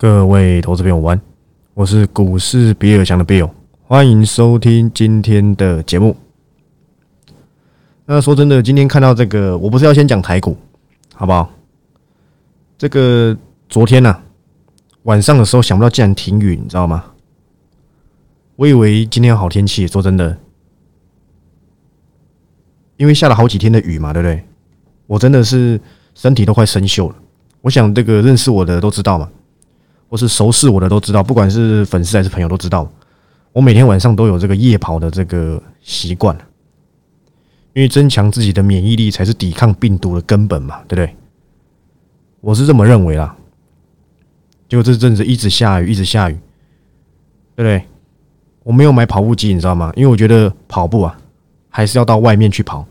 [0.00, 1.22] 各位投资朋友，晚安，
[1.74, 3.50] 我是股市比尔强的 Bill，
[3.82, 6.16] 欢迎收听今天的节目。
[8.06, 10.56] 那说真的，今天看到这个，我不是要先讲台股，
[11.12, 11.50] 好不好？
[12.78, 13.36] 这个
[13.68, 14.18] 昨天呐，
[15.02, 17.04] 晚上的时候想不到竟然停雨，你知道吗？
[18.56, 20.34] 我以为今天好天气，说真的，
[22.96, 24.42] 因为下了好几天的雨嘛，对不对？
[25.06, 25.78] 我真的是
[26.14, 27.16] 身体都快生锈了。
[27.60, 29.28] 我想这个认识我的都知道嘛，
[30.10, 32.86] 或是熟识我的都知道，不管是粉丝还是朋友都知道，
[33.52, 36.36] 我每天晚上都有这个夜跑的这个习惯。
[37.72, 41.16] 因为增强自己的免疫力才是抵抗病毒的根本嘛，对不对？
[42.40, 43.36] 我是这么认为啦。
[44.68, 46.34] 结果这阵子一直下雨，一直下雨，
[47.54, 47.84] 对不对？
[48.64, 49.92] 我没有买跑步机，你知道吗？
[49.94, 51.16] 因为我觉得跑步啊，
[51.68, 52.84] 还是要到外面去跑，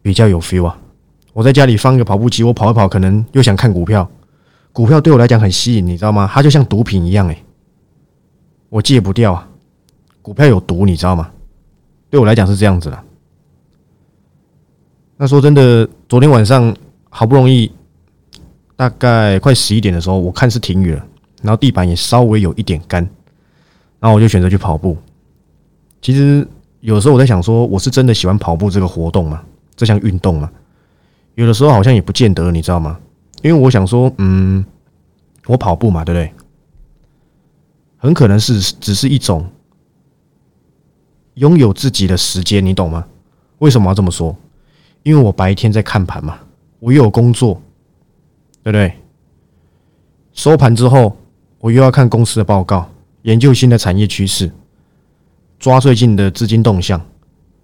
[0.00, 0.78] 比较有 feel 啊。
[1.32, 4.08] 我在家里放一个跑步机，我跑一跑，可能又想看股票，
[4.74, 6.28] 股票对我来讲很吸引，你知道吗？
[6.30, 7.44] 它就像毒品一样，诶，
[8.68, 9.48] 我戒不掉啊。
[10.20, 11.30] 股票有毒，你知道吗？
[12.10, 12.98] 对我来讲是这样子的。
[15.16, 16.74] 那说真的，昨天晚上
[17.08, 17.70] 好不容易，
[18.74, 21.06] 大概快十一点的时候，我看是停雨了，
[21.40, 23.00] 然后地板也稍微有一点干，
[24.00, 24.96] 然后我就选择去跑步。
[26.02, 26.44] 其实
[26.80, 29.40] 有时候我在想，说我是真的喜欢跑步这个活动吗？
[29.76, 30.50] 这项运动吗？
[31.36, 32.98] 有的时候好像也不见得，你知道吗？
[33.44, 34.64] 因为我想说，嗯，
[35.46, 36.32] 我跑步嘛，对不对？
[37.98, 39.46] 很可能是只是一种
[41.34, 43.04] 拥有自己的时间，你懂吗？
[43.58, 44.34] 为什么要这么说？
[45.02, 46.38] 因为我白天在看盘嘛，
[46.80, 47.60] 我又有工作，
[48.62, 48.94] 对不对？
[50.32, 51.14] 收盘之后，
[51.58, 52.90] 我又要看公司的报告，
[53.22, 54.50] 研究新的产业趋势，
[55.58, 56.98] 抓最近的资金动向。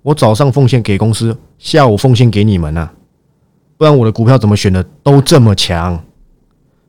[0.02, 2.92] 我早上奉献给公司，下午奉献给你们啊，
[3.80, 5.98] 不然我的股票怎么选的都这么强？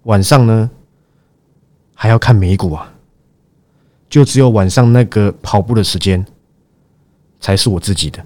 [0.04, 0.70] 晚上呢，
[1.96, 2.92] 还要看美股啊，
[4.10, 6.26] 就只有晚上那个跑步的时间，
[7.40, 8.22] 才是我自己的。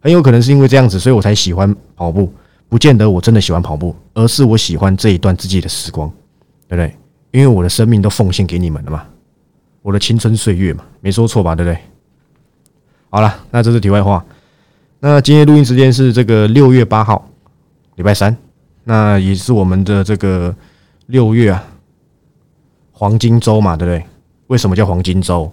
[0.00, 2.32] 很有可能是因为这样子，所以我才喜欢跑步。
[2.66, 6.10] 不见得我真的喜欢跑步，而是我喜欢这一段自己的时光，
[6.66, 6.96] 对不对？
[7.30, 9.04] 因为我的生命都奉献给你们了嘛，
[9.82, 11.54] 我的青春岁月嘛，没说错吧？
[11.54, 11.78] 对不对？
[13.10, 14.24] 好了，那这是题外话。
[14.98, 17.28] 那今天录音时间是这个六月八号，
[17.96, 18.36] 礼拜三，
[18.84, 20.54] 那也是我们的这个
[21.06, 21.64] 六月啊，
[22.92, 24.06] 黄金周嘛，对不对？
[24.46, 25.52] 为什么叫黄金周？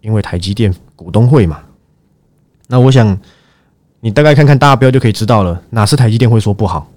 [0.00, 1.62] 因为台积电股东会嘛。
[2.66, 3.18] 那我想，
[4.00, 6.90] 你大概看看大标就可以知道了，哪是台积电会说不好？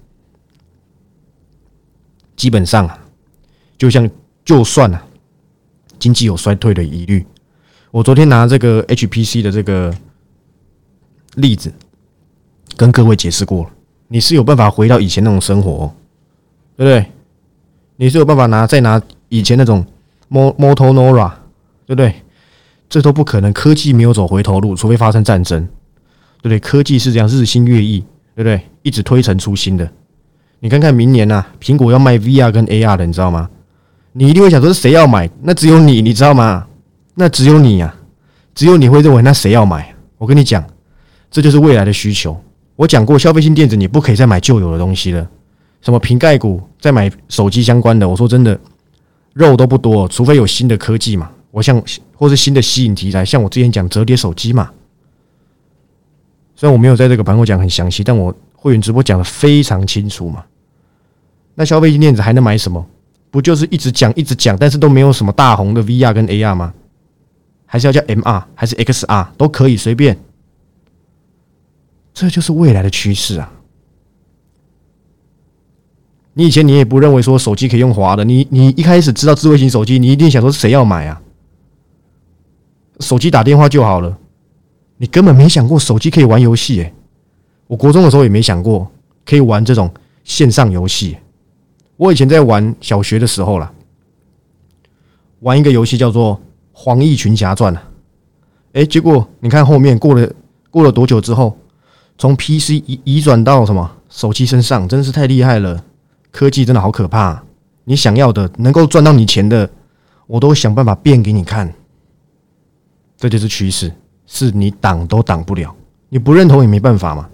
[2.36, 2.98] 基本上啊，
[3.76, 4.08] 就像
[4.44, 5.04] 就算啊，
[5.98, 7.26] 经济有衰退的疑虑，
[7.90, 9.92] 我昨天拿这个 HPC 的这个
[11.34, 11.72] 例子
[12.76, 13.70] 跟各位解释过了，
[14.08, 15.92] 你是有办法回到以前那种生活，
[16.76, 17.06] 对不对？
[17.96, 19.84] 你是有办法拿再拿以前那种
[20.30, 21.30] Mo Motorola，
[21.86, 22.14] 对不对？
[22.88, 25.62] 这都不可能，科技没有走回头路，除非发生战争，
[26.40, 26.58] 对不对？
[26.58, 28.00] 科技是这样日新月异，
[28.34, 28.60] 对不对？
[28.82, 29.86] 一直推陈出新的。
[30.60, 33.50] 你看看明年呐，苹果要卖 VR 跟 AR 的，你知道吗？
[34.12, 35.28] 你一定会想说谁要买？
[35.42, 36.66] 那只有你，你知道吗？
[37.14, 37.94] 那只有你呀，
[38.54, 39.94] 只有你会认为那谁要买？
[40.16, 40.64] 我跟你讲，
[41.30, 42.40] 这就是未来的需求。
[42.78, 45.28] 我讲过，消费性电子你不可以再买旧有的东西了，
[45.82, 48.08] 什么瓶盖股，再买手机相关的。
[48.08, 48.56] 我说真的，
[49.32, 51.28] 肉都不多，除非有新的科技嘛。
[51.50, 51.82] 我像
[52.14, 54.70] 或是新的吸引题材，像我之前讲折叠手机嘛，
[56.54, 60.44] 虽然我没有在这个盘口讲很详细，但我会员直播讲的非常清楚嘛。
[61.56, 62.86] 那消费性电子还能买什么？
[63.32, 66.72] 不就是一直讲一直讲，但是都没有什么大红的 VR 跟 AR 吗？
[67.66, 70.16] 还是要叫 MR 还是 XR 都可以随便。
[72.18, 73.48] 这就是未来的趋势啊！
[76.32, 81.22] 你以前你也不认为说手机可以用滑的，你你一开始知道智慧型手机，你一定想说谁要买啊？
[82.98, 84.18] 手机打电话就好了，
[84.96, 86.80] 你根本没想过手机可以玩游戏。
[86.80, 86.92] 诶，
[87.68, 88.90] 我国中的时候也没想过
[89.24, 89.88] 可以玩这种
[90.24, 91.16] 线上游戏。
[91.96, 93.72] 我以前在玩小学的时候啦，
[95.38, 96.34] 玩一个游戏叫做
[96.72, 97.88] 《黄奕群侠传》啊。
[98.72, 100.28] 哎，结果你看后面过了
[100.68, 101.56] 过了多久之后，
[102.18, 105.82] 从 PC 移移转到什么手机身上，真是太厉害了！
[106.32, 107.40] 科技真的好可怕，
[107.84, 109.70] 你想要的能够赚到你钱的，
[110.26, 111.72] 我都想办法变给你看。
[113.16, 113.92] 这就是趋势，
[114.26, 115.74] 是你挡都挡不了，
[116.08, 117.28] 你不认同也没办法嘛。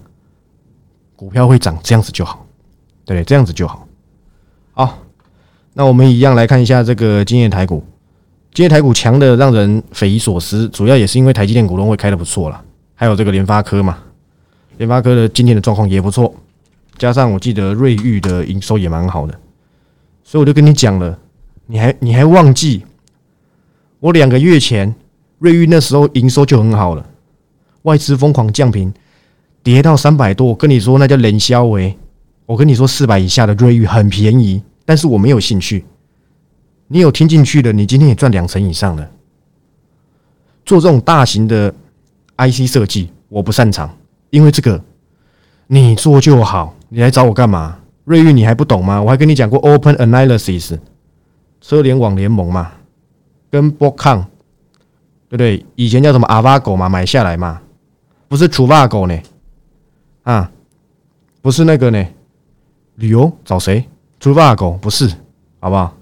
[1.17, 2.47] 股票会涨，这样子就好，
[3.07, 3.89] 对，这样子就好。
[4.73, 4.99] 好，
[5.73, 7.83] 那我们一样来看一下这个今日台股。
[8.53, 12.63] 今日台股强的让人匪夷所思，主要也是因为台积电股东会开的不错了，
[12.95, 13.99] 还有这个联发科嘛，
[14.77, 16.35] 联发科的今天的状况也不错，
[16.99, 19.39] 加上我记得瑞昱的营收也蛮好的，
[20.23, 21.19] 所以我就跟你讲了，
[21.67, 22.85] 你还你还忘记？
[24.01, 24.95] 我两个月前
[25.39, 27.07] 瑞昱那时候营收就很好了，
[27.83, 28.93] 外资疯狂降频，
[29.63, 30.55] 跌到三百多。
[30.55, 31.97] 跟你说那叫冷销为，
[32.47, 35.85] 我跟你说四百以下的瑞昱很便宜，但是我没有兴趣。
[36.89, 39.11] 你有听进去的，你今天也赚两成以上了。
[40.67, 41.75] 做这种大型的
[42.37, 43.95] IC 设计，我不擅长，
[44.35, 44.83] 因为这个
[45.69, 46.75] 你做就好。
[46.89, 47.79] 你来找我干嘛？
[48.05, 49.01] 瑞昱你还不懂吗？
[49.01, 50.77] 我还跟你讲过 Open Analysis
[51.61, 52.73] 车联网联盟嘛，
[53.49, 54.27] 跟 b o c o n
[55.29, 55.65] 对不对？
[55.77, 57.61] 以前叫什么 Avago 嘛，买下来嘛，
[58.27, 59.19] 不是出 bug 呢？
[60.25, 60.51] 啊，
[61.41, 62.05] 不是那个呢？
[62.97, 63.85] 旅游找谁
[64.19, 65.09] 出 bug 不是，
[65.61, 65.97] 好不好？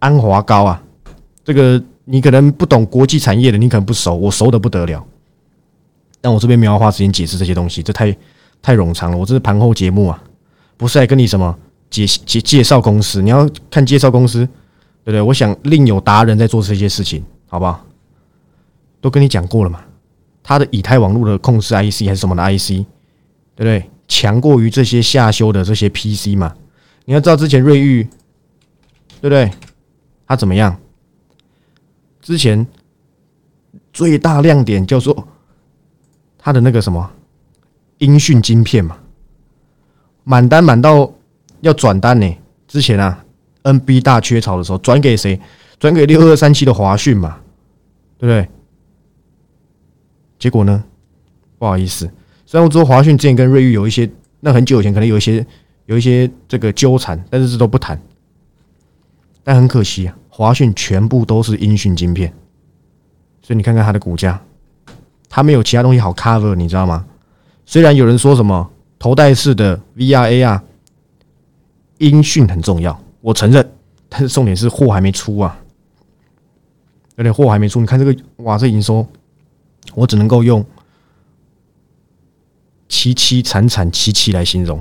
[0.00, 0.82] 安华高啊，
[1.44, 5.04] 这个你可能不懂国际产业的，你可能不熟，我熟的不得了。
[6.20, 8.16] 但我这边没有花时间解释这些东西，这太
[8.60, 9.16] 太冗长了。
[9.16, 10.22] 我这是盘后节目啊，
[10.76, 11.56] 不是来跟你什么
[11.90, 13.22] 介介介绍公司。
[13.22, 14.44] 你要看介绍公司，
[15.04, 15.20] 对不对？
[15.20, 17.84] 我想另有达人在做这些事情，好不好？
[19.00, 19.80] 都跟你讲过了嘛。
[20.42, 23.84] 他的以太网络的控制 IC 还是什么的 IC，对不对？
[24.08, 26.54] 强过于这些下修的这些 PC 嘛。
[27.04, 28.08] 你要知道之前瑞昱，
[29.20, 29.50] 对不对？
[30.26, 30.76] 它怎么样？
[32.20, 32.66] 之前
[33.92, 35.28] 最大亮点叫做
[36.48, 37.10] 它的那个什么
[37.98, 38.96] 音讯晶片嘛，
[40.24, 41.12] 满单满到
[41.60, 42.36] 要转单呢。
[42.66, 43.22] 之前啊
[43.64, 45.38] ，NB 大缺潮的时候，转给谁？
[45.78, 47.38] 转给六二三七的华讯嘛，
[48.16, 48.48] 对不对？
[50.38, 50.82] 结果呢？
[51.58, 52.10] 不好意思，
[52.46, 54.10] 虽然我知道华讯之前跟瑞昱有一些，
[54.40, 55.46] 那很久以前可能有一些
[55.84, 58.00] 有一些这个纠缠，但是这都不谈。
[59.44, 62.32] 但很可惜啊，华讯全部都是音讯晶片，
[63.42, 64.42] 所以你看看它的股价，
[65.28, 67.04] 它没有其他东西好 cover，你知道吗？
[67.66, 70.62] 虽然有人说什么头戴式的 VRA 啊，
[71.98, 73.70] 音讯很重要，我承认，
[74.08, 75.58] 但是重点是货还没出啊，
[77.16, 77.80] 有点货还没出。
[77.80, 79.06] 你看这个，哇，这营收，
[79.94, 80.64] 我只能够用
[82.88, 84.80] 凄凄惨惨戚戚来形容，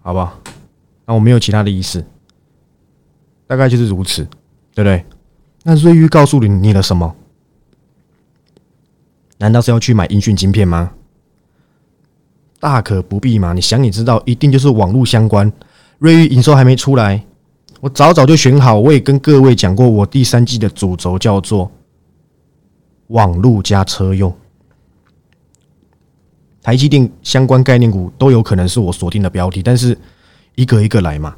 [0.00, 0.38] 好不好？
[1.04, 2.04] 那我没有其他的意思。
[3.46, 4.24] 大概就是如此，
[4.74, 5.04] 对不对？
[5.64, 7.14] 那瑞玉告诉你你了什么？
[9.42, 10.92] 难道是要去买音讯晶片吗？
[12.60, 13.52] 大可不必嘛！
[13.52, 15.52] 你想，你知道，一定就是网络相关。
[15.98, 17.20] 瑞昱营收还没出来，
[17.80, 18.78] 我早早就选好。
[18.78, 21.68] 我也跟各位讲过，我第三季的主轴叫做
[23.08, 24.32] 网络加车用。
[26.62, 29.98] 台积电相关概念股都有可能是我锁定的标的，但是
[30.54, 31.34] 一个一个来嘛。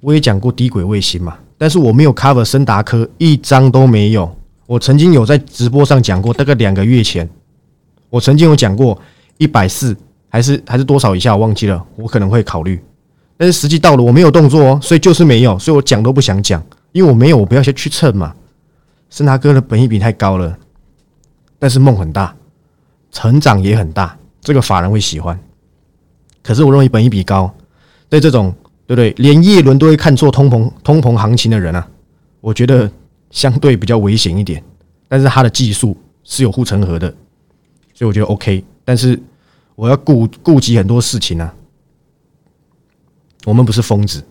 [0.00, 4.36] 我也讲过低轨卫星嘛，但是我没有 cover 森达科一张都没有。
[4.66, 7.28] 我曾经有在直播上讲过，大概两个月前，
[8.10, 9.00] 我曾经有讲过
[9.38, 9.96] 一百四
[10.28, 12.82] 还是还是多少以下，我忘记了，我可能会考虑。
[13.36, 18.34] 但是实际到了，我没有动作哦，所以就是没有，所以我讲都不想讲，因为我没有，我不要先去蹭嘛。
[19.10, 20.56] 森达哥的本意比太高了，
[21.58, 22.34] 但是梦很大，
[23.10, 25.38] 成长也很大，这个法人会喜欢。
[26.42, 27.52] 可是我认为本意比高，
[28.10, 28.54] 在这种。
[28.86, 29.14] 对不对？
[29.16, 31.88] 连叶伦都会看错通膨通膨行情的人啊，
[32.42, 32.86] 我觉得
[33.34, 34.62] 相对比较危险一点。
[35.08, 37.10] 但是他的技术是有护城河的，
[37.92, 38.64] 所以我觉得 OK。
[38.84, 39.20] 但是
[39.74, 41.54] 我要顾顾及很多事情啊。
[43.44, 44.24] 我们不是疯子，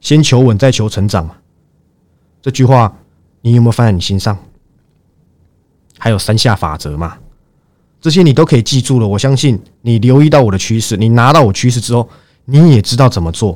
[0.00, 1.36] 先求稳再求成长嘛。
[2.40, 2.96] 这句话
[3.42, 4.38] 你有没有放在你心上？
[5.98, 7.18] 还有三下法则嘛？
[8.00, 9.06] 这些你都可以记住了。
[9.06, 12.08] 我相信你留意到我的趋势，你拿到我趋势之后。
[12.44, 13.52] 你也知道怎么做，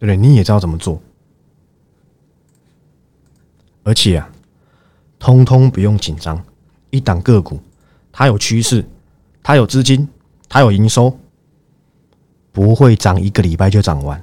[0.00, 0.16] 不对？
[0.16, 1.00] 你也知道怎么做，
[3.82, 4.28] 而且啊，
[5.18, 6.42] 通通不用紧张。
[6.90, 7.58] 一档个股，
[8.12, 8.84] 它有趋势，
[9.42, 10.06] 它有资金，
[10.48, 11.16] 它有营收，
[12.52, 14.22] 不会涨一个礼拜就涨完，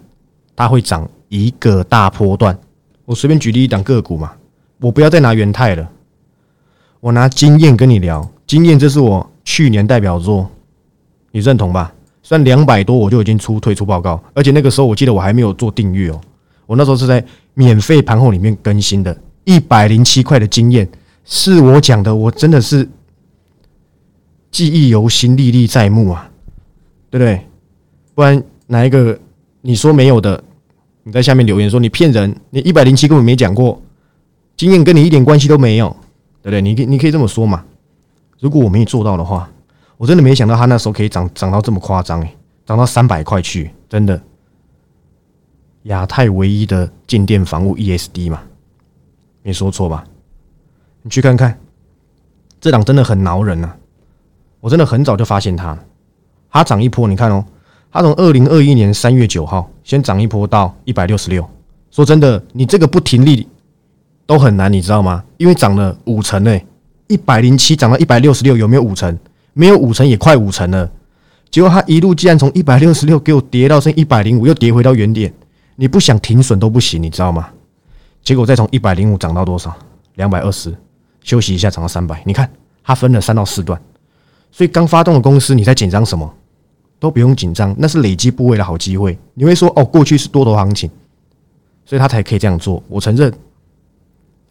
[0.56, 2.58] 它会涨一个大波段。
[3.06, 4.34] 我随便举例一档个股嘛，
[4.80, 5.90] 我不要再拿元泰了，
[7.00, 8.30] 我拿经验跟你聊。
[8.46, 10.50] 经验，这是我去年代表作。
[11.32, 11.94] 你认同吧？
[12.22, 16.22] 算两百多，我就已经出退出报告，而且那个时候我记得我还没有做订阅哦。
[16.68, 17.26] 我那时候是在
[17.56, 19.16] 免费盘后里面更新的，
[19.50, 20.88] 一百零七块的经验
[21.26, 22.88] 是我讲的，我真的是
[24.52, 26.30] 记忆犹新、历历在目啊，
[27.10, 27.42] 对不对？
[28.14, 29.20] 不然哪一个
[29.62, 30.44] 你说没有的，
[31.04, 33.82] 你在下面留言说你骗人，你一百零七根本没讲过，
[34.56, 35.90] 经验跟你一点关系都没有，
[36.44, 36.62] 对不对？
[36.62, 37.66] 你可你可以这么说嘛？
[38.40, 39.50] 如果我没做到的话。
[39.98, 44.22] 我真的没想到他那时候可以涨涨到这么夸张诶，涨到三百块去，真的。
[45.84, 48.42] 亚太唯一的静电防务 ESD 嘛，
[49.42, 50.04] 没说错吧？
[51.02, 51.58] 你去看看，
[52.60, 53.72] 这档真的很挠人呐！
[54.60, 55.78] 我真的很早就发现它，
[56.52, 57.46] 它涨一波，你看哦，
[57.92, 61.48] 它从二零二一年三月九号先涨一波到一百六十六。
[61.90, 63.48] 说真的，你这个不停利
[64.26, 65.24] 都很难，你知道吗？
[65.38, 66.60] 因为涨了五成呢，
[67.08, 69.18] 一百零七涨到一百六十六，有没有五成？
[69.54, 70.92] 没有五成也快五成了。
[71.50, 75.34] 结果它一路竟然从一百六十六给我跌到剩一百零五，又跌回到原点。
[75.78, 77.50] 你不想停损都不行，你知道吗？
[78.24, 79.76] 结果再从一百零五涨到多少？
[80.16, 80.76] 两百二十，
[81.24, 82.22] 休息一下涨到三百。
[82.26, 82.52] 你看，
[82.84, 83.82] 它分了三到四段，
[84.52, 86.32] 所以刚发动的公司，你在紧张什么？
[87.00, 89.18] 都不用紧张，那是累积部位的好机会。
[89.34, 90.90] 你会说，哦，过去是多头行情，
[91.86, 92.84] 所以他才可以这样做。
[92.90, 93.34] 我承认，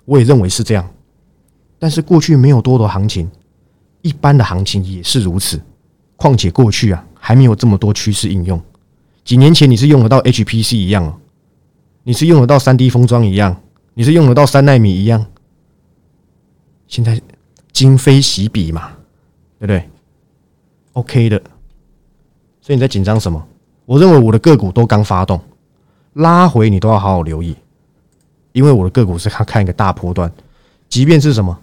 [0.06, 0.88] 我也认为是这样。
[1.78, 3.30] 但是过去没有多头行情，
[4.00, 5.60] 一般的行情也是如此。
[6.16, 8.58] 况且过去啊，还没有这么多趋势应用。
[9.24, 11.14] 几年前你是用得到 HPC 一样哦，
[12.08, 13.54] 你是用得到三 D 封装一样，
[13.92, 15.26] 你是用得到三纳米一样。
[16.86, 17.20] 现在
[17.70, 18.92] 今非昔比嘛，
[19.58, 19.86] 对不对
[20.94, 21.38] ？OK 的。
[22.62, 23.46] 所以你在紧张什么？
[23.84, 25.38] 我认为我的个股都刚发动，
[26.14, 27.54] 拉回你都要好好留意，
[28.52, 30.32] 因为我的个股是看看一个大波段，
[30.88, 31.58] 即便是什么，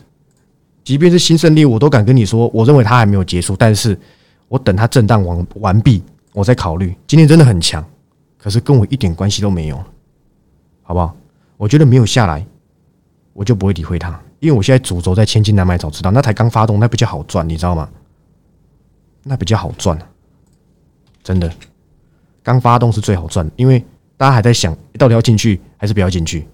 [0.83, 3.99] 即便是新胜利，我都敢跟你说，我认为它还没有结束，但是
[4.47, 6.95] 我等它震荡完完毕，我再考虑。
[7.07, 7.83] 今天真的很强，
[8.37, 9.83] 可是跟我一点关系都没有，
[10.87, 11.13] 好不好？
[11.57, 12.45] 我觉得没有下来，
[13.33, 17.89] 我就不会理会它，因为我现在主轴在千金难买早知道，那台刚发动，那比较好赚，你知道吗？
[19.23, 19.97] 那比较好赚
[21.23, 21.51] 真的，
[22.43, 23.83] 刚发动是最好赚，因为
[24.17, 26.47] 大家还在想到底要进去还是不要进去。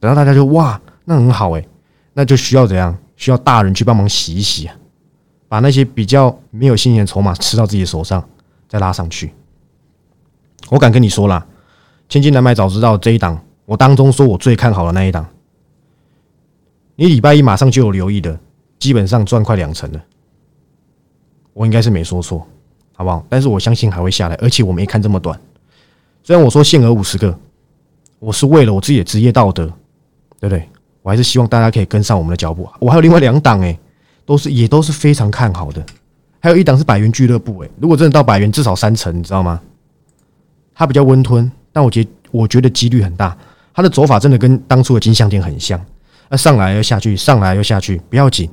[0.00, 1.66] 等到大家就哇，那很好哎，
[2.14, 2.96] 那就需要怎样？
[3.16, 4.74] 需要大人去帮忙洗一洗啊，
[5.46, 8.26] 把那些比较没有新鲜筹码吃到自己手上，
[8.68, 9.32] 再拉上去。
[10.70, 11.46] 我敢跟你说啦，
[12.08, 15.26] 千金难买早知道这一档，我当中说我最看好的那一档，
[16.96, 18.38] 你礼拜一马上就有留意的，
[18.78, 20.02] 基本上赚快两成了，
[21.52, 22.46] 我应该是没说错。
[22.96, 23.26] 好不好？
[23.28, 25.36] 但是我相信还会下来，而且我没看这么短。
[26.22, 27.36] 虽然我说限额五十个，
[28.20, 29.66] 我是为了我自己的职业道德，
[30.38, 30.68] 对不对？
[31.02, 32.68] 我还是希望大家可以跟上我们的脚步。
[32.78, 33.76] 我还有另外两档诶，
[34.24, 35.84] 都是也都是非常看好的。
[36.38, 39.60] 还有一档是百元俱乐部诶，如果真的到百元，至少三成，你知道吗？
[40.72, 43.36] 它比较温吞，但我觉我觉得几率很大。
[43.74, 45.84] 它的走法真的跟当初的金项店很像，
[46.30, 48.48] 那上来又下去，上来又下去，不要紧，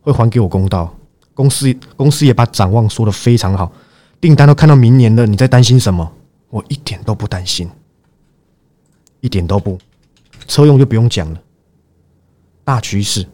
[0.00, 0.92] 会还给我公道。
[1.34, 3.72] 公司公司也把展望说的非常好，
[4.20, 6.12] 订单都看到明年了，你在担心什么？
[6.50, 7.70] 我一点都不担心，
[9.20, 9.78] 一点都不。
[10.46, 11.40] 车用就不用讲了，
[12.64, 13.24] 大趋势。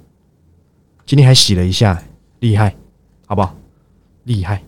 [1.07, 2.03] 今天还洗了一下，
[2.41, 2.77] 厉害，
[3.27, 3.57] 好不好？
[4.25, 4.63] 厉害。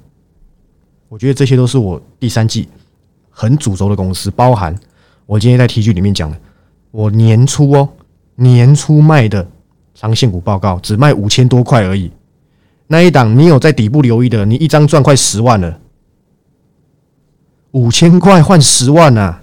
[1.09, 2.69] 我觉得这些都是我第三季
[3.33, 4.79] 很主轴的公司，包含
[5.27, 6.39] 我今天在 T G 里面讲的，
[6.93, 7.89] 我年初哦，
[8.37, 9.49] 年初卖的
[9.95, 12.13] 长线股报告只卖五千多块而已。
[12.87, 15.81] 那一档你有在底部留意的，你一张赚快十万了，
[17.71, 19.41] 五千块换十万呐，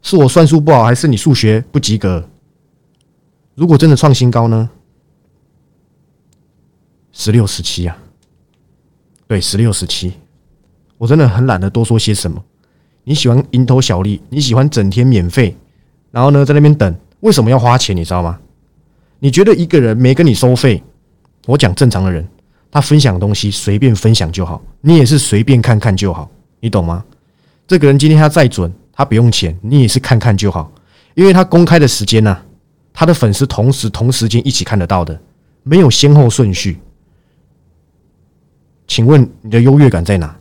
[0.00, 2.26] 是我算数不好，还是你数学不及格？
[3.54, 4.70] 如果真的创新高呢？
[7.12, 7.96] 十六十七啊，
[9.26, 10.12] 对，十六十七，
[10.98, 12.42] 我真的很懒得多说些什么。
[13.04, 15.56] 你喜欢蝇头小利，你喜欢整天免费，
[16.10, 17.96] 然后呢在那边等，为什么要花钱？
[17.96, 18.38] 你知道吗？
[19.18, 20.82] 你觉得一个人没跟你收费？
[21.46, 22.26] 我讲正常的人，
[22.70, 26.28] 他分享东西随便分享就好，你也是随便看看就好，
[26.60, 27.04] 你懂吗？
[27.66, 30.72] 这个人今天他再准，他不用钱，你也是看看就好，
[31.14, 32.36] 因为他公开的时间呢，
[32.92, 35.20] 他的粉丝同时同时间一起看得到的，
[35.62, 36.78] 没有先后顺序。
[38.88, 40.36] 请问你的优越感在哪？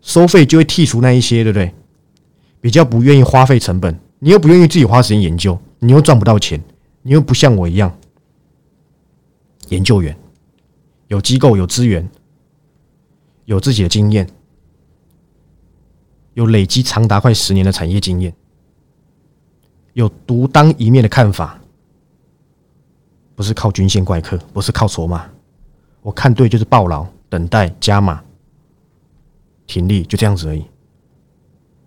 [0.00, 1.74] 收费就会剔除那一些，对不对？
[2.60, 6.62] 比较不愿意花费成本，你又不愿意自己花时间研究，你又赚不到钱，
[7.02, 7.94] 你又不像我一样。
[9.68, 10.16] 研究员
[11.08, 12.06] 有机构有资源，
[13.44, 14.28] 有自己的经验，
[16.34, 18.34] 有累积长达快十年的产业经验，
[19.92, 21.60] 有独当一面的看法，
[23.34, 25.30] 不是靠均线怪客，不是靠筹码，
[26.02, 28.22] 我看对就是暴牢，等待加码，
[29.70, 30.64] 停利就这样子而已。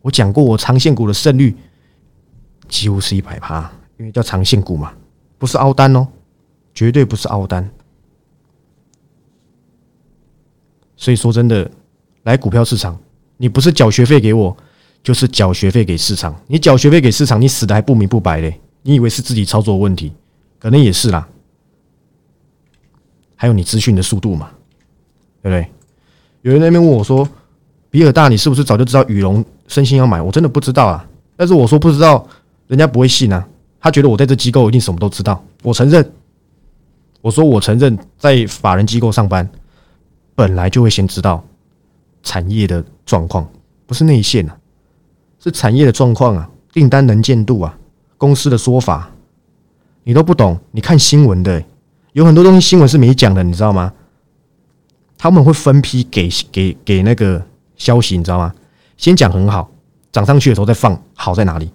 [0.01, 1.53] 我讲过，我长线股的胜率
[2.69, 4.93] 几乎是一百趴，因为叫长线股嘛，
[5.37, 6.07] 不是凹单哦。
[6.73, 7.69] 绝对不是凹单，
[10.95, 11.69] 所以说真的，
[12.23, 12.97] 来股票市场，
[13.37, 14.57] 你不是缴学费给我，
[15.03, 16.35] 就是缴学费给市场。
[16.47, 18.59] 你缴学费给市场，你死的还不明不白嘞！
[18.81, 20.11] 你以为是自己操作问题，
[20.57, 21.29] 可能也是啦。
[23.35, 24.49] 还有你资讯的速度嘛，
[25.43, 25.69] 对不对？
[26.41, 27.29] 有人那边问我说
[27.93, 31.07] ：“比尔大，你是不是早就知道羽绒身心要买？”我真的不知道啊。
[31.35, 32.27] 但是我说不知道，
[32.65, 33.47] 人家不会信啊。
[33.79, 35.45] 他觉得我在这机构一定什么都知道。
[35.61, 36.11] 我承认。
[37.21, 39.47] 我说，我承认在法人机构上班，
[40.33, 41.45] 本来就会先知道
[42.23, 43.47] 产业的状况，
[43.85, 44.57] 不是内线啊，
[45.39, 47.77] 是产业的状况啊，订单能见度啊，
[48.17, 49.11] 公司的说法，
[50.03, 50.59] 你都不懂。
[50.71, 51.63] 你看新闻的，
[52.13, 53.93] 有很多东西新闻是没讲的，你知道吗？
[55.15, 57.45] 他们会分批给给给那个
[57.83, 58.55] 消息，你知道吗？
[58.95, 59.69] 先讲很好，
[60.09, 61.69] 涨上去的时候再放好在哪里，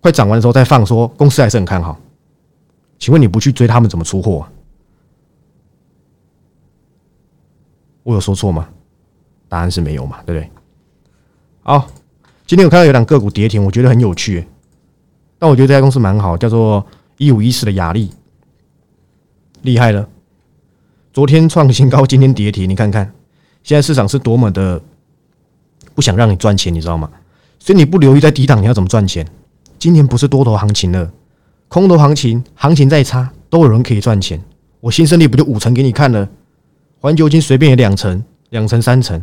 [0.00, 1.98] 快涨完的时候再放说公司还是很看好。
[3.00, 4.46] 请问你不去追他们怎么出货？
[8.04, 8.68] 我有说错吗？
[9.48, 10.50] 答案是没有嘛，对不对？
[11.64, 11.88] 好，
[12.46, 14.46] 今天我看到有两个股跌停，我觉得很有趣。
[15.38, 16.86] 但我觉得这家公司蛮好，叫做
[17.16, 18.10] 一五一四的雅力，
[19.62, 20.08] 厉害了。
[21.12, 23.12] 昨天创新高，今天跌停，你看看，
[23.64, 24.80] 现在市场是多么的
[25.94, 27.10] 不想让你赚钱，你知道吗？
[27.58, 29.26] 所以你不留意在低档，你要怎么赚钱？
[29.78, 31.10] 今年不是多头行情了，
[31.68, 34.42] 空头行情，行情再差都有人可以赚钱。
[34.80, 36.28] 我新胜利不就五成给你看了？
[37.00, 39.22] 环球金随便也两成、两成、三成。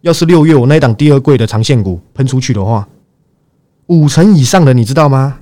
[0.00, 2.88] 要是六月我那档第二贵的长线股喷出去的话，
[3.86, 5.40] 五成以上的你知道吗？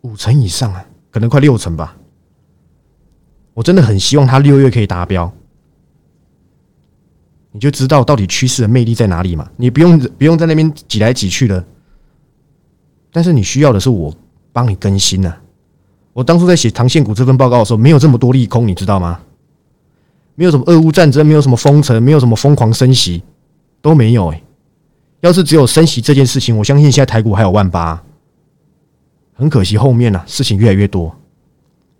[0.00, 1.96] 五成以上啊，可能快六成吧。
[3.52, 5.30] 我真的很希望它六月可以达标，
[7.56, 9.48] 你就知道到底趋势的魅力在哪里嘛。
[9.56, 11.64] 你不用不用在那边挤来挤去的，
[13.10, 14.14] 但是你需要的是我
[14.52, 15.34] 帮你更新呢。
[16.12, 19.18] 我当初在写长线股这份报告的时候，没有这么多利空，你知道吗？
[20.34, 23.22] 没有什么俄乌战争，没有什么封城，没有什么疯狂升息，
[23.80, 24.42] 都没有哎。
[25.20, 28.02] 要是只有升息这件事情，我相信现在台股还有万八。
[29.32, 31.16] 很可惜，后面呢事情越来越多，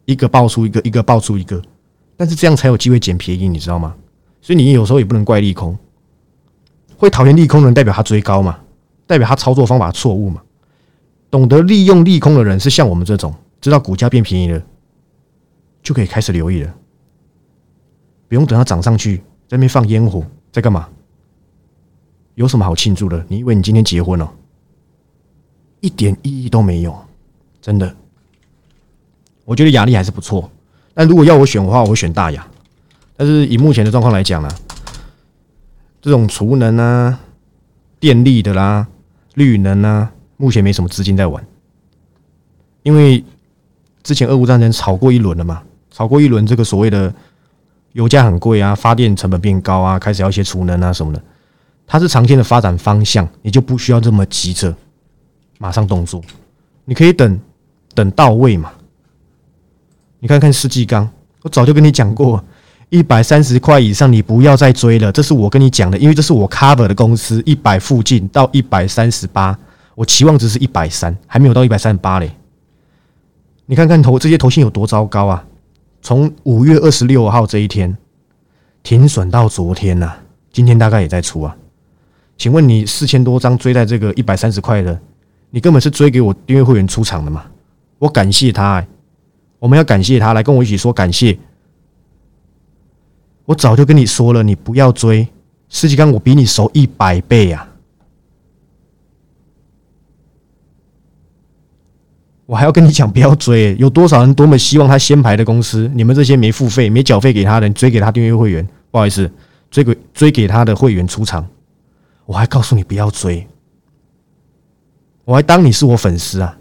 [0.05, 1.63] 一个爆出一个，一个爆出一个，
[2.15, 3.95] 但是这样才有机会捡便宜，你知道吗？
[4.47, 5.77] 所以你有时候也不能怪利空，
[6.97, 8.61] 会讨厌利空的人，代表他追高嘛，
[9.05, 10.41] 代表他操作方法错误嘛。
[11.33, 13.35] 懂得利用利空的人，是像我们这种。
[13.61, 14.63] 知道股价变便宜了，
[15.83, 16.73] 就可以开始留意了。
[18.29, 19.17] 不用等它涨上去，
[19.49, 20.23] 在那边放烟火，
[20.53, 20.89] 在干嘛？
[22.37, 23.27] 有什么好庆祝的？
[23.27, 24.33] 你以为你今天结婚了？
[25.81, 26.97] 一点意义都没有，
[27.61, 27.93] 真的。
[29.45, 30.49] 我觉得雅力还是不错，
[30.95, 32.47] 但如果要我选的话，我会选大雅。
[33.17, 34.49] 但是以目前的状况来讲呢，
[36.01, 37.19] 这种储能啊、
[37.99, 38.87] 电力的啦、
[39.35, 41.45] 绿能啊，目前没什么资金在玩，
[42.83, 43.25] 因为。
[44.03, 45.61] 之前俄乌战争炒过一轮了嘛？
[45.91, 47.13] 炒过一轮，这个所谓的
[47.95, 51.21] 油价很贵啊，发电成本变高啊，开始要一些储能啊什么的。
[51.89, 54.73] 它是长线的发展方向，你就不需要这么急着
[55.59, 56.23] 马上动作，
[56.85, 57.37] 你可以等
[57.97, 58.73] 等到位嘛。
[60.21, 61.11] 你看看世纪钢，
[61.43, 62.45] 我早就跟你讲过，
[62.89, 69.59] 一百三十块以上你不要再追了，这是我跟你讲的，因为这是我 cover 的公司，一百附近到一百三十八，
[69.97, 72.31] 我期望值是一百三，还没有到一百三十八嘞。
[73.67, 75.45] 你看看头这些头信有多糟糕啊！
[76.01, 77.97] 从五月二十六号这一天
[78.85, 80.13] 停损到昨天呐，
[80.53, 81.57] 今天大概也在出啊。
[82.39, 84.97] 请问你四千多张追在这个一百三十块的，
[85.51, 87.45] 你根本是追给我订阅会员出场的嘛？
[87.99, 88.87] 我感谢他，
[89.59, 91.37] 我们要感谢他来跟我一起说感谢。
[93.47, 95.27] 我早就跟你说了，你不要追，
[95.69, 97.69] 世纪刚我比你熟一百倍啊！
[102.45, 103.77] 我还要跟你讲，不要追。
[103.79, 105.91] 有多少人多么希望他先排的公司？
[105.95, 109.31] 你们这些没付费、没缴费给他的，追给他订阅会员，不好意思，
[109.71, 111.45] 追给追给他的会员出场。
[112.25, 113.47] 我还告诉你不要追，
[115.25, 116.57] 我还当你是我粉丝啊，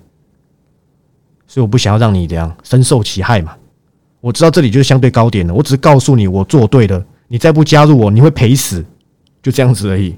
[1.47, 3.55] 所以我不想要让你这样深受其害嘛。
[4.25, 8.83] 我知道这里就是相对高点了，我只是告诉你我做对了，你再不加入我，你会赔死，
[9.43, 10.15] 就这样子而已。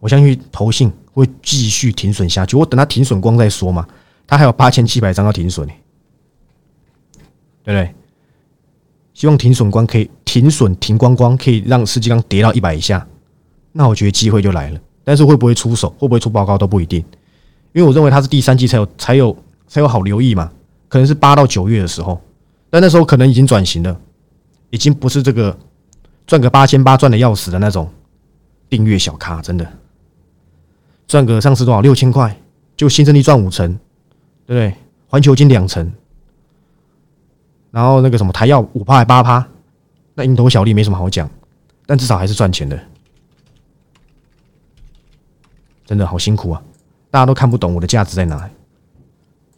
[0.00, 0.92] 我相信投信。
[1.18, 3.84] 会继续停损下去，我等它停损光再说嘛。
[4.24, 5.74] 它还有八千七百张要停损呢，
[7.64, 7.92] 对不对？
[9.14, 13.04] 希望停损光可以停损停光光，可以让世纪刚跌到一百以下，
[13.72, 14.80] 那我觉得机会就来了。
[15.02, 17.00] 但是会不会出手，会不会出报告都不一定，
[17.72, 19.36] 因为我认为它是第三季才有才有
[19.68, 20.50] 才有好留意嘛，
[20.88, 22.20] 可能是八到九月的时候，
[22.70, 24.00] 但那时候可能已经转型了，
[24.70, 25.56] 已经不是这个
[26.26, 27.88] 赚个八千八赚的要死的那种
[28.68, 29.66] 订阅小咖，真的。
[31.06, 32.36] 赚个上次多少六千块，
[32.76, 33.78] 就新胜利赚五成，
[34.46, 34.74] 对不对？
[35.06, 35.90] 环球金两成，
[37.70, 39.46] 然后那个什么台药五趴还八趴，
[40.14, 41.30] 那蝇头小利没什么好讲，
[41.86, 42.78] 但至少还是赚钱的，
[45.86, 46.62] 真的好辛苦啊！
[47.10, 48.50] 大家都看不懂我的价值在哪，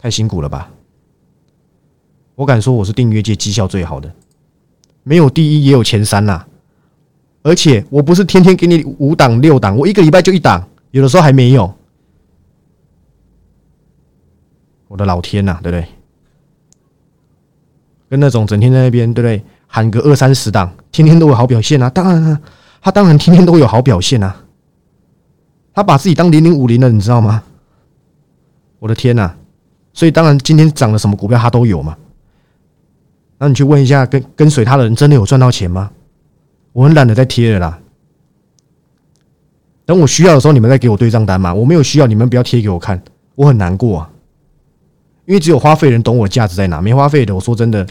[0.01, 0.71] 太辛苦了吧？
[2.35, 4.11] 我敢说我是订阅界绩效最好的，
[5.03, 6.43] 没有第一也有前三呐，
[7.43, 10.67] 而且我不是天天给你五档六档，我一个礼拜就一档。
[10.91, 11.73] 有的时候还没有，
[14.89, 15.87] 我的老天呐，对不对？
[18.09, 21.91] 跟那种整天在那边对不对喊个二三十档，天天都有好表现啊！
[21.91, 22.41] 当然啊，
[22.81, 24.45] 他当然天天都有好表现啊！
[25.75, 27.45] 他把自己当零零五零了，你知道吗？
[28.81, 29.37] 我的天呐！
[29.93, 31.97] 所以当然今天涨了什么股票他都有嘛。
[33.39, 35.91] 那你去问一下，跟跟随他的人真的有赚到钱吗？
[36.73, 37.81] 我很懒得再贴了啦。
[39.85, 41.53] 等我需要的时候，你们再给我对账单嘛。
[41.53, 43.03] 我没有需要，你们不要贴给我看，
[43.35, 44.11] 我很难过啊。
[45.27, 47.87] 因为只有花费人懂我的价值在哪，没花费的，我说真的，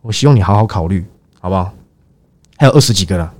[0.00, 1.04] 我希望你好好考虑，
[1.40, 1.74] 好不好？
[2.56, 3.34] 还有二十几个了，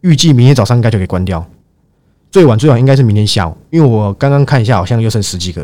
[0.00, 1.46] 预计明天早上应该就可以关掉，
[2.30, 5.62] 最晚最晚应该是明天下午，因为我刚刚看一下，好像又剩十几个，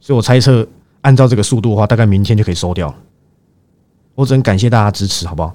[0.00, 0.66] 所以我猜测
[1.02, 2.92] 按照这个速度的话，大概明天就可以收掉。
[4.14, 5.54] 我只能感谢大家支持，好不好？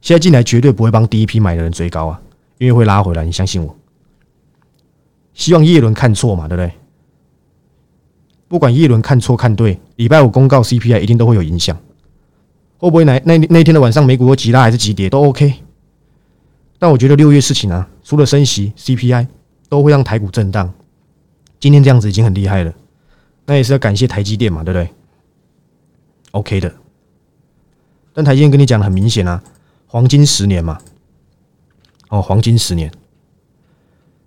[0.00, 2.20] 现在进来绝对不会帮第一批买的人追高啊，
[2.58, 3.76] 因为会拉回来，你相信我。
[5.34, 6.72] 希望叶伦看错嘛，对不对？
[8.48, 11.76] 不管叶伦看错看对，礼拜五公告 CPI 一定都会有影响。
[12.78, 15.52] 会不会那那那天的晚上美股会急拉还是急跌都 OK。
[16.86, 19.26] 但我觉得六月事情啊，除了升息、CPI，
[19.68, 20.72] 都会让台股震荡。
[21.58, 22.72] 今天这样子已经很厉害了，
[23.44, 24.88] 那也是要感谢台积电嘛，对不对
[26.30, 26.72] ？OK 的。
[28.14, 29.42] 但台积电跟你讲的很明显啊，
[29.88, 30.80] 黄金十年嘛。
[32.08, 32.88] 哦，黄金十年。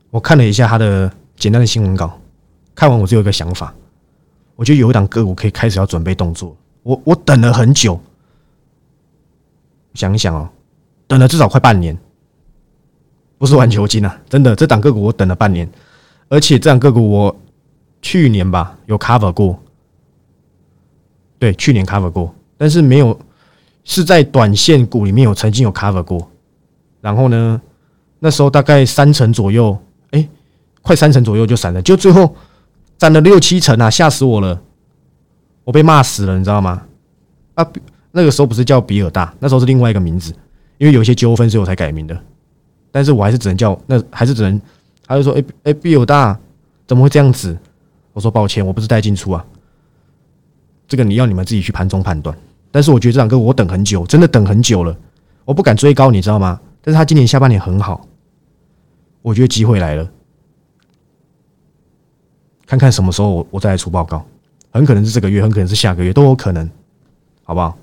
[0.10, 2.19] 我看了一下他的简单的新闻稿，
[2.76, 3.74] 看完我只有一个想法。
[4.58, 6.54] 我觉得有一档个股可以开始要准备动作。
[6.84, 7.98] 我我等了很久，
[9.93, 10.50] 想一想哦，
[11.08, 11.98] 等了至少快半年，
[13.39, 15.67] 不是玩球金啊，真的，这档个股我等了半年，
[16.28, 17.36] 而且这档个股我
[18.04, 19.60] 去年吧有 cover 过，
[21.39, 23.19] 对，去年 cover 过，但是没有
[23.84, 26.30] 是在短线股里面有曾经有 cover 过，
[27.02, 27.60] 然后呢，
[28.19, 29.75] 那时候大概三成左右，
[30.12, 30.30] 哎，
[30.84, 32.36] 快三成左右就散了，就最后。
[32.99, 34.62] 占了六七成啊，吓死我了！
[35.63, 36.84] 我被骂死了，你知道吗？
[37.54, 37.65] 啊，
[38.12, 40.34] 那个时候不是叫比尔大，那时候是另外一个名字，
[40.78, 42.21] 因为有一些纠纷，所以我才改名的。
[42.91, 44.62] 但是我还是只能叫那，还是只能，
[45.06, 46.38] 他就说：“哎哎，比尔大
[46.88, 47.58] 怎么会这样子？”
[48.13, 49.45] 我说：“抱歉，我不是带进出啊，
[50.88, 52.36] 这个你要你们自己去盘中判断。”
[52.71, 54.95] 但是我觉得这两个我等很久，真的等很久了，
[55.45, 56.60] 我不敢追高，你知道吗？
[56.82, 58.08] 但是他今年下半年很好，
[59.21, 60.10] 我觉得机会来了。
[62.65, 64.23] 看看什么时候我我再来出报告，
[64.71, 66.69] 很可能是这个月，很可能是下个月，都有可能，
[67.43, 67.75] 好不好？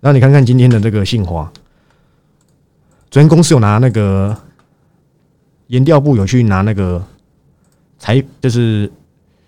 [0.00, 1.52] 那你看看今天的这个信华，
[3.10, 4.36] 昨天公司有拿那个
[5.66, 7.04] 研调部有去拿那个
[7.98, 8.90] 财，就是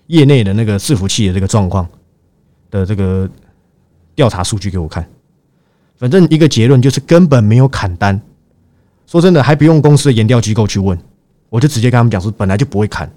[0.08, 1.86] 业内的那个伺服器的这个状况
[2.72, 3.30] 的这个
[4.16, 5.08] 调查数据给我看，
[5.96, 8.20] 反正一个结论就是根本没有砍单。
[9.06, 10.98] 说真的，还不用公司的研调机构去问，
[11.48, 13.08] 我就直接跟他们讲说，本来就不会砍。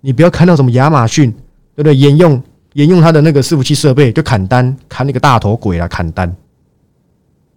[0.00, 1.32] 你不要看到什么亚马逊，
[1.74, 1.96] 对不对？
[1.96, 2.40] 沿用
[2.74, 5.88] 沿用他的那个伺服器设备就砍单，砍那个大头鬼啊！
[5.88, 6.32] 砍单，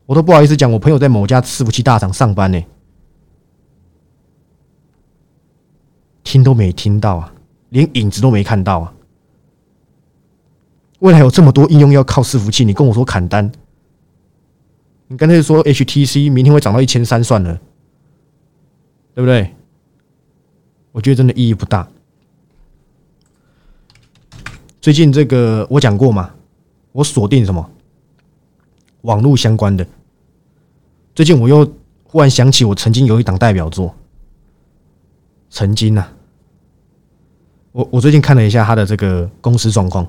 [0.06, 2.64] 我都不好意思讲，我朋友在某家伺服器大厂上班呢，
[6.24, 7.34] 听都没听到啊，
[7.70, 8.94] 连影子都没看到啊。
[11.00, 13.52] 未来有这么多应用要靠伺服器，你跟我说砍单，
[15.08, 17.60] 你刚才说 HTC 明天会涨到一千三算了，
[19.14, 19.54] 对不对？
[20.92, 21.88] 我觉得真的意义不大。
[24.80, 26.32] 最近这个我讲过嘛，
[26.92, 27.72] 我锁定什么
[29.06, 29.86] 网络相关的。
[31.14, 31.66] 最近我又
[32.04, 33.96] 忽然想起，我曾经有一档代表作，
[35.50, 36.06] 曾经呢，
[37.72, 40.06] 我我最近看了一下他的这个公司状况，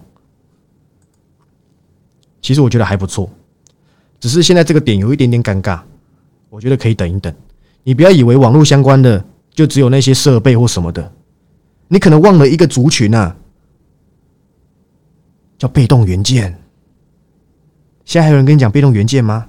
[2.41, 3.31] 其实我觉得还不错，
[4.19, 5.81] 只是现在这个点有一点点尴尬，
[6.49, 7.33] 我觉得可以等一等。
[7.85, 11.13] 你不要以为网络相关的就只有那些设备或什么的，
[11.87, 13.37] 你可能忘了一个族群啊。
[15.59, 16.55] 叫被动元件，
[18.07, 19.47] 现在还有人跟你讲被动元件吗？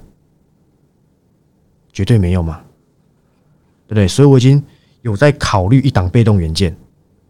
[1.93, 2.61] 绝对没有嘛，
[3.87, 4.07] 对不对？
[4.07, 4.61] 所以我已经
[5.01, 6.75] 有在考虑一档被动元件，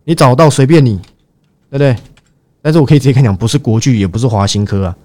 [0.04, 0.98] 你找到随便你，
[1.70, 1.96] 对不对？
[2.62, 4.98] 但是我可以直接跟你讲，不是国巨，也不是华新科啊，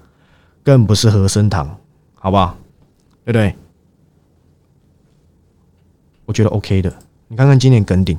[0.65, 1.79] 更不是和生堂，
[2.15, 2.57] 好不好？
[3.25, 3.55] 对不对？
[6.25, 6.93] 我觉得 OK 的，
[7.29, 8.19] 你看看今年耿鼎，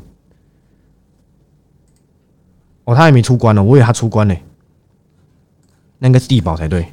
[2.83, 4.35] 哦，他还没出关呢，我以为他出关呢。
[5.99, 6.85] 那应该是地保才对。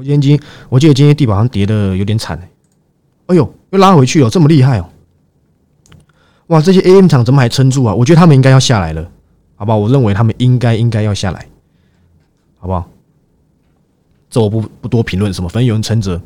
[0.00, 2.40] 我今天今我记得今天地板好像跌的有点惨
[3.26, 4.88] 哎，呦，又拉回去了，这么厉害哦！
[6.46, 7.94] 哇，这些 AM 厂怎么还撑住啊？
[7.94, 9.10] 我觉得他们应该要下来了，
[9.56, 9.76] 好不好？
[9.76, 11.46] 我认为他们应该应该要下来，
[12.58, 12.88] 好不好？
[14.30, 16.18] 这我不不多评论什么，反正有人撑着，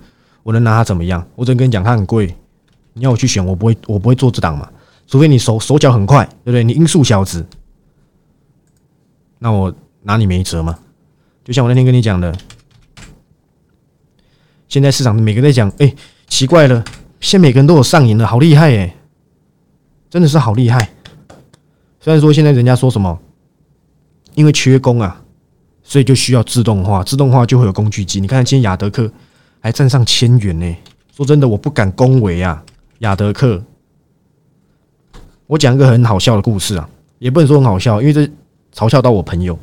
[0.44, 1.26] 我能拿他怎么样？
[1.34, 2.32] 我只能跟你讲，它很贵，
[2.92, 4.70] 你要我去选，我不会我不会做这档嘛，
[5.08, 6.62] 除非你手手脚很快，对不对？
[6.62, 7.44] 你音速小子，
[9.40, 9.74] 那我。
[10.06, 10.78] 拿你没辙嘛。
[11.42, 12.30] 就像我那天跟你讲的，
[14.68, 15.94] 现在市场每个在讲，哎，
[16.28, 16.84] 奇怪了，
[17.20, 18.96] 现在每个人都有上瘾了，好厉害哎，
[20.10, 20.90] 真的是好厉害。
[22.00, 23.18] 虽然说现在人家说什么，
[24.34, 25.22] 因为缺工啊，
[25.82, 28.20] 所以就需要自动化，自动化就会有工具机。
[28.20, 29.10] 你看今天雅德克
[29.60, 30.76] 还站上千元呢。
[31.16, 32.62] 说真的，我不敢恭维啊，
[32.98, 33.62] 雅德克。
[35.46, 38.28] 我讲一个很好笑的故事啊，也不能说很好笑，因为这
[38.74, 39.56] 嘲笑到我朋友。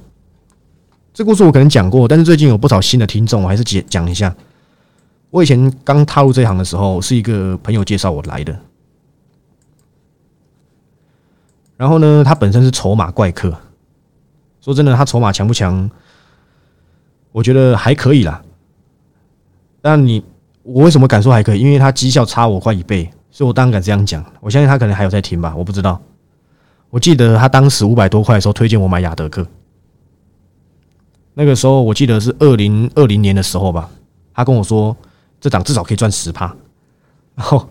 [1.14, 4.34] 这故事我可能讲过，但是最近有不少新的听众，我还是讲讲一下。
[5.32, 8.56] 我以前刚踏入这行的时候，是一个朋友介绍我来的。
[11.76, 13.52] 然后呢，他本身是筹码怪客。
[14.62, 15.90] 说真的，他筹码强不强？
[17.32, 18.44] 我觉得还可以啦。
[19.82, 20.24] 但你。
[20.64, 21.60] 我为什么敢说还可以？
[21.60, 24.24] 因为他绩效差我快一倍，所以我当然敢这样讲。
[24.40, 26.00] 我相信他可能还有在听吧，我不知道。
[26.92, 29.44] 我记得他当时五百多块的时候推荐我买雅德克，
[31.34, 33.90] 那个时候我记得是二零二零年的时候吧。
[34.36, 34.96] 他跟我说
[35.42, 36.56] 这档至少可以赚十趴，
[37.36, 37.68] 然后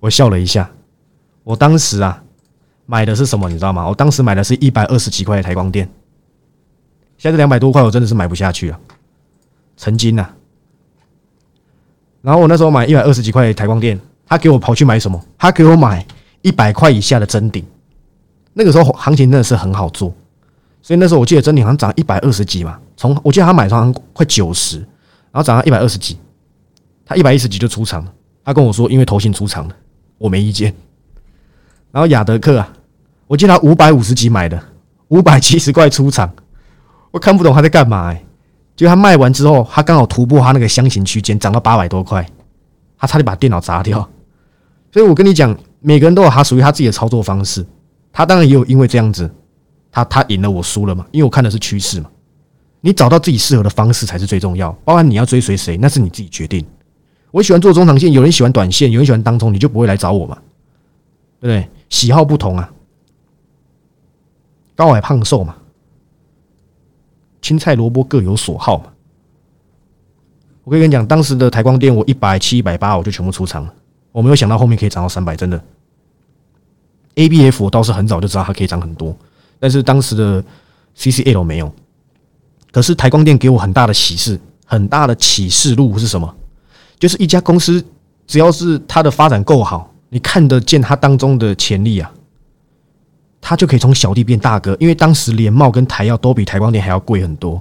[0.00, 0.70] 我笑了一下。
[1.42, 2.22] 我当时啊
[2.84, 3.48] 买的是什么？
[3.48, 3.88] 你知道吗？
[3.88, 5.88] 我当时买的是一百二十几块的台光电，
[7.16, 8.78] 现在两百多块，我真的是买不下去了。
[9.76, 10.34] 曾经啊。
[12.20, 15.18] 然后我那时候买一百二十几块台光电，他给我跑去买什么？
[15.38, 16.06] 他给我买
[16.42, 17.64] 一百块以下的真顶。
[18.52, 20.12] 那个时候行情真的是很好做，
[20.82, 22.78] 所以那时候我记得真顶好像涨一百二十几嘛。
[22.96, 24.78] 从我记得他买上快九十，
[25.30, 26.18] 然后涨到一百二十几，
[27.10, 28.12] 他一百一十几就出场了。
[28.44, 29.74] 他跟我说，因为头型出场了，
[30.16, 30.72] 我没意见。
[31.90, 32.72] 然后雅德克啊，
[33.26, 34.62] 我记得他五百五十几买的，
[35.08, 36.32] 五百七十块出场，
[37.10, 38.24] 我看不懂他在干嘛哎。
[38.76, 42.24] 就他卖完之后，他刚好突破他那个箱型区间，涨到八百多块，
[42.96, 44.08] 他差点把电脑砸掉。
[44.92, 47.66] 所以我跟你讲，每个人都有他属于他自己的操作方式。
[48.12, 49.28] 他当然也有因为这样子，
[49.90, 51.04] 他他赢了，我输了嘛。
[51.10, 52.08] 因为我看的是趋势嘛。
[52.80, 54.70] 你找到自己适合的方式才是最重要。
[54.84, 56.64] 包含你要追随谁，那是你自己决定。
[57.30, 60.36] 我喜欢做中长线，有人喜欢短线，有人喜欢当冲，你就不会来找我嘛？
[61.40, 61.68] 对不对？
[61.88, 62.72] 喜好不同啊，
[64.74, 65.56] 高矮胖瘦嘛。
[67.42, 68.92] 青菜萝卜各有所好嘛。
[70.64, 73.74] 我可以跟你讲，当时的台光电我一百七、一百八，我就全部出场了。
[74.12, 75.60] 我没有想到后面可以涨到三百，真的。
[77.14, 79.16] A B F 我倒是很早就知道它可以涨很多，
[79.58, 80.44] 但是当时的
[80.94, 81.72] C C L 没有。
[82.70, 86.36] 可是台光电给我很大的启示，很大的启示录是什么？
[87.00, 87.84] 就是一家公司
[88.28, 92.08] 只要是它的发展够好，你看得见它当中的潜力啊。
[93.42, 97.60] 他就可以从小弟变大哥，因为当时联茂跟台药都比台光电还要贵很多。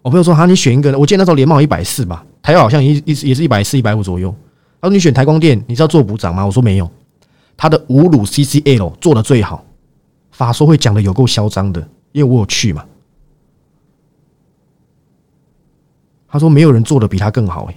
[0.00, 4.34] 我朋友说：“哈，你选一个，我记得那时候联茂一百四吧，台药好像一一也是一百四、一百五左右。”
[4.80, 6.90] 他说：“你选台光电，你是要做补涨吗？”我说：“没有，
[7.58, 9.62] 他的五乳 CCL 做的最好，
[10.30, 12.82] 法说会讲的有够嚣张的，因为我有去嘛。”
[16.26, 17.74] 他说：“没有人做的比他更好。”哎，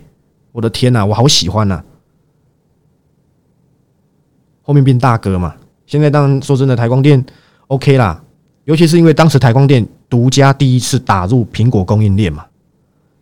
[0.51, 1.83] 我的天呐，我好喜欢呐！
[4.63, 5.55] 后面变大哥嘛。
[5.85, 7.23] 现在当然说真的，台光电
[7.67, 8.21] OK 啦，
[8.65, 12.45] 尤其是因为当时台光电独家第一次打入苹果供应链嘛，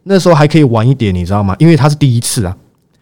[0.03, 1.55] 那时候还可以晚一点，你知道吗？
[1.59, 2.57] 因为它是第一次啊，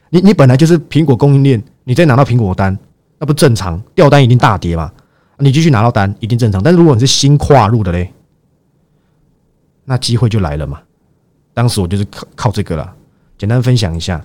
[0.10, 2.78] 你你本来就是苹果供应链，你再拿到苹果单，
[3.20, 3.82] 那不正常？
[3.96, 4.92] 掉单一定大跌嘛，
[5.38, 6.62] 你继续拿到单一定正常。
[6.62, 8.12] 但是如果你是新跨入的嘞，
[9.86, 10.82] 那机会就来了嘛。
[11.54, 12.96] 当时我就是靠靠这个了，
[13.44, 14.24] 简单分享一下。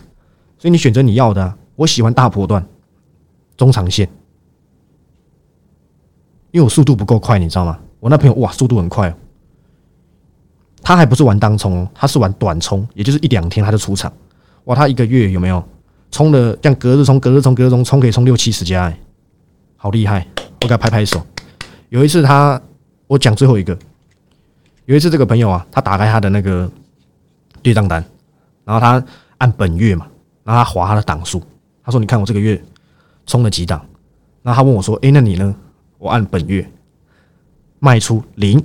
[0.58, 2.64] 所以你选择你要的，我喜欢大波段，
[3.56, 4.08] 中长线。
[6.52, 7.80] 因为我速度不够快，你知道吗？
[7.98, 9.12] 我那朋友哇，速度很快，
[10.82, 14.12] 他还不是玩当冲，他是玩短冲，也就是一两天他就出场。
[14.66, 15.60] 哇，他一个月有没有
[16.12, 16.54] 冲的？
[16.58, 19.00] 这样隔日冲、隔日冲、隔日冲，冲可以冲六七十家，哎，
[19.76, 20.24] 好厉害！
[20.62, 21.20] 我给他拍拍手。
[21.88, 22.62] 有一次他，
[23.08, 23.76] 我讲最后一个，
[24.84, 26.70] 有一次这个朋友啊，他打开他的那个
[27.62, 28.04] 对账单，
[28.68, 29.02] 然后他
[29.38, 30.06] 按本月嘛，
[30.44, 31.42] 然后他划他的档数，
[31.82, 32.62] 他说：“你看我这个月
[33.24, 33.80] 冲了几档？”
[34.44, 35.56] 然后他问我说：“哎，那你呢？”
[35.96, 36.70] 我按本月
[37.78, 38.62] 卖出零，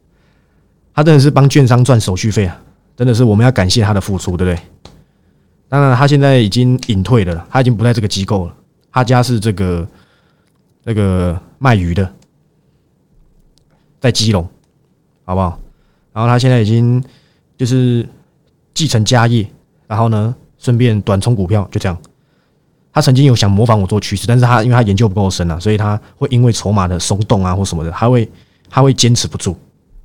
[0.94, 2.58] 他真的是帮券商赚手续费啊！
[2.96, 4.90] 真的是我们要感谢他的付出，对不对？
[5.68, 8.54] 当然，他现在已经隐退了，他已经不在这个机构了。
[8.90, 9.86] 他家是这个
[10.84, 12.10] 那个卖鱼的，
[14.00, 14.48] 在基隆，
[15.24, 15.60] 好不好？
[16.14, 17.04] 然后他现在已经
[17.56, 18.08] 就是
[18.78, 19.44] 继承家业，
[19.88, 21.98] 然后呢，顺便短冲股票，就这样。
[22.92, 28.30] 他曾经有想模仿我做趋势，但是他因为他研究不够深啊，所以他会因为筹码的松动啊或什么的，他会
[28.70, 29.56] 他会坚持不住，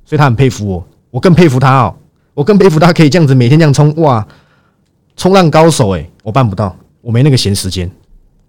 [0.04, 1.94] 所以他很佩服我，我更佩服他哦，
[2.34, 4.26] 我更佩服他可以这样子每天这样冲哇，
[5.16, 7.88] 冲浪高手诶，我办不到，我没那个闲时间，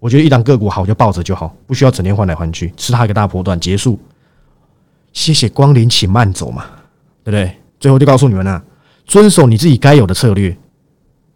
[0.00, 3.96] 我觉得一档个股好就抱着就好，不需要整天换来换去，吃它一个大波段结束，
[5.12, 6.64] 谢谢光临，请慢走嘛，
[7.22, 7.56] 对不对？
[7.78, 8.62] 最后就告诉你们啊，
[9.06, 10.56] 遵守你自己该有的策略。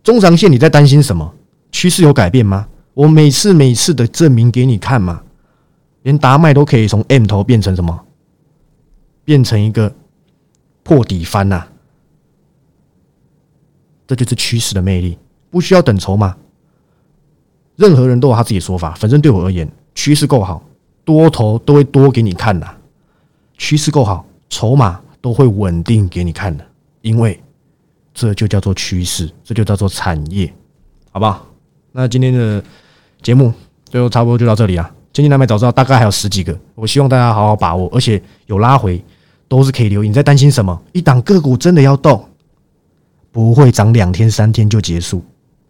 [0.03, 1.35] 中长线你在担心什么？
[1.71, 2.67] 趋势有改变吗？
[2.95, 5.23] 我每次每次的证明给你看嘛，
[6.03, 8.01] 连达麦都可以从 M 头变成什么？
[9.25, 9.95] 变成一个
[10.83, 11.65] 破底翻呐！
[14.07, 15.17] 这就是趋势的魅力，
[15.51, 16.37] 不需要等筹码。
[17.77, 20.63] 任何人都有他自己的说法，反正对我而言，趋势够好，
[21.05, 22.67] 多头都会多给你看的；
[23.57, 26.67] 趋势够好，筹码都会稳定给你看的。
[27.03, 27.41] 因为
[28.13, 30.53] 这就叫做趋势，这就叫做产业，
[31.13, 31.47] 好不好？
[31.93, 32.63] 那今天的
[33.23, 33.53] 节目
[33.89, 34.91] 就差不多就到这里啊。
[35.13, 39.03] 今天南北早知道大概还有十几个，我希望大家好好把握，而且有拉回
[39.49, 40.09] 都是可以留意。
[40.09, 40.81] 你在担心什么？
[40.93, 42.25] 一档个股真的要动，
[43.33, 45.25] 不会涨两天三天就结束。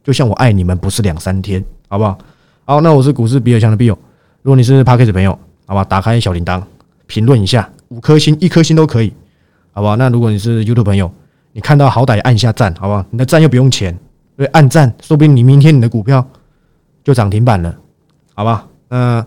[0.05, 2.19] 就像我爱你们不是两三天，好不好？
[2.65, 3.97] 好，那我是股市比尔强的 Bill。
[4.43, 6.63] 如果你是 Parkes 朋友，好吧，打开小铃铛，
[7.07, 9.13] 评论一下，五颗星、一颗星都可以，
[9.73, 9.97] 好不好？
[9.97, 11.11] 那如果你是 YouTube 朋友，
[11.53, 13.05] 你看到好歹按一下赞，好不好？
[13.11, 13.97] 你的赞又不用钱。
[14.37, 16.27] 所以，按赞，说不定你明天你的股票
[17.05, 17.77] 就涨停板了，
[18.35, 18.67] 好吧？
[18.89, 19.25] 那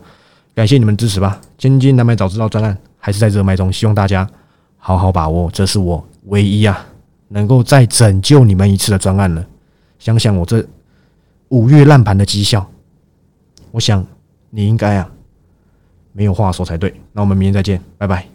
[0.55, 1.39] 感谢你们支持吧。
[1.57, 4.27] 千金难买早知道专案还是在热卖中，希望大家
[4.77, 6.83] 好好把握，这是我唯一啊
[7.27, 9.45] 能够再拯救你们一次的专案了。
[9.99, 10.65] 想想我这
[11.49, 12.65] 五月烂盘的绩效，
[13.71, 14.03] 我想
[14.49, 15.09] 你应该啊
[16.11, 16.93] 没有话说才对。
[17.11, 18.32] 那我们明天再见，拜拜。